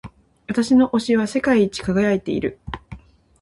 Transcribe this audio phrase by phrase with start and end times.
[0.47, 2.57] 私の押しは世界一輝いている。